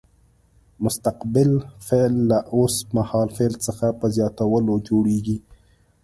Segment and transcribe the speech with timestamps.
[0.83, 1.51] مستقبل
[1.87, 5.37] فعل له اوس مهال فعل څخه په زیاتولو جوړیږي.